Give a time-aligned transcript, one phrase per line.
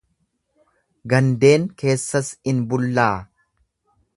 [1.13, 3.15] Gandeen keessas in bullaa.